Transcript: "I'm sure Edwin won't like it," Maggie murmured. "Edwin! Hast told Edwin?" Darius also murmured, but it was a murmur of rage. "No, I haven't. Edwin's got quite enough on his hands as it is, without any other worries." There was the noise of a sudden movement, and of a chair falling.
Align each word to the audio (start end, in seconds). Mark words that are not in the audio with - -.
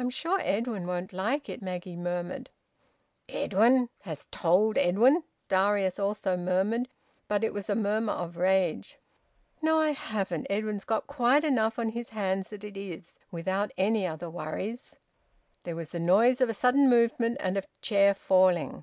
"I'm 0.00 0.10
sure 0.10 0.40
Edwin 0.42 0.84
won't 0.88 1.12
like 1.12 1.48
it," 1.48 1.62
Maggie 1.62 1.94
murmured. 1.94 2.50
"Edwin! 3.28 3.88
Hast 4.00 4.32
told 4.32 4.76
Edwin?" 4.76 5.22
Darius 5.46 6.00
also 6.00 6.36
murmured, 6.36 6.88
but 7.28 7.44
it 7.44 7.54
was 7.54 7.70
a 7.70 7.76
murmur 7.76 8.14
of 8.14 8.36
rage. 8.36 8.98
"No, 9.62 9.78
I 9.78 9.92
haven't. 9.92 10.48
Edwin's 10.50 10.84
got 10.84 11.06
quite 11.06 11.44
enough 11.44 11.78
on 11.78 11.90
his 11.90 12.10
hands 12.10 12.52
as 12.52 12.64
it 12.64 12.76
is, 12.76 13.20
without 13.30 13.70
any 13.76 14.04
other 14.08 14.28
worries." 14.28 14.96
There 15.62 15.76
was 15.76 15.90
the 15.90 16.00
noise 16.00 16.40
of 16.40 16.48
a 16.48 16.52
sudden 16.54 16.90
movement, 16.90 17.36
and 17.38 17.56
of 17.56 17.62
a 17.64 17.68
chair 17.80 18.14
falling. 18.14 18.82